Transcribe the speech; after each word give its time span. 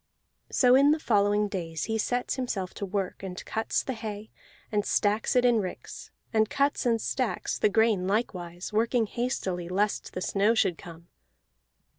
So 0.49 0.73
in 0.73 0.89
the 0.89 0.97
following 0.99 1.47
days 1.47 1.83
he 1.83 1.99
sets 1.99 2.33
himself 2.33 2.73
to 2.73 2.87
work, 2.87 3.21
and 3.21 3.45
cuts 3.45 3.83
the 3.83 3.93
hay, 3.93 4.31
and 4.71 4.83
stacks 4.83 5.35
it 5.35 5.45
in 5.45 5.59
ricks; 5.59 6.09
and 6.33 6.49
cuts 6.49 6.87
and 6.87 6.99
stacks 6.99 7.59
the 7.59 7.69
grain 7.69 8.07
likewise, 8.07 8.73
working 8.73 9.05
hastily 9.05 9.69
lest 9.69 10.13
the 10.13 10.21
snow 10.21 10.55
should 10.55 10.79
come. 10.79 11.07